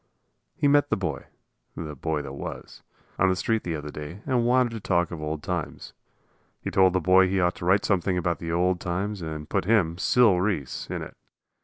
He 0.55 0.67
met 0.67 0.89
the 0.89 0.97
boy 0.97 1.25
the 1.75 1.93
boy 1.95 2.23
that 2.23 2.33
was 2.33 2.81
on 3.19 3.29
the 3.29 3.35
street 3.35 3.61
the 3.63 3.75
other 3.75 3.91
day 3.91 4.23
and 4.25 4.43
wanted 4.47 4.71
to 4.71 4.79
talk 4.79 5.11
of 5.11 5.21
old 5.21 5.43
times. 5.43 5.93
He 6.59 6.71
told 6.71 6.93
the 6.93 6.99
boy 6.99 7.27
he 7.27 7.39
ought 7.39 7.53
to 7.57 7.65
write 7.65 7.85
something 7.85 8.17
about 8.17 8.39
the 8.39 8.51
old 8.51 8.79
times 8.79 9.21
and 9.21 9.47
put 9.47 9.65
him, 9.65 9.99
Sil 10.01 10.39
Reese, 10.41 10.89
in 10.89 11.03
it. 11.03 11.15